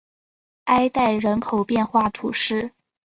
[0.63, 2.71] 埃代人口变化图示